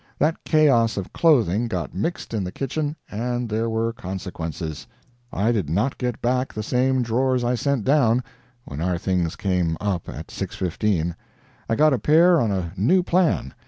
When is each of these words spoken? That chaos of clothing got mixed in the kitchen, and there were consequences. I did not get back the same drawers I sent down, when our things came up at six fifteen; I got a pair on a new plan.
That 0.17 0.43
chaos 0.43 0.97
of 0.97 1.13
clothing 1.13 1.67
got 1.67 1.93
mixed 1.93 2.33
in 2.33 2.43
the 2.43 2.51
kitchen, 2.51 2.95
and 3.11 3.47
there 3.47 3.69
were 3.69 3.93
consequences. 3.93 4.87
I 5.31 5.51
did 5.51 5.69
not 5.69 5.99
get 5.99 6.23
back 6.23 6.51
the 6.51 6.63
same 6.63 7.03
drawers 7.03 7.43
I 7.43 7.53
sent 7.53 7.83
down, 7.83 8.23
when 8.65 8.81
our 8.81 8.97
things 8.97 9.35
came 9.35 9.77
up 9.79 10.09
at 10.09 10.31
six 10.31 10.55
fifteen; 10.55 11.15
I 11.69 11.75
got 11.75 11.93
a 11.93 11.99
pair 11.99 12.41
on 12.41 12.51
a 12.51 12.73
new 12.75 13.03
plan. 13.03 13.53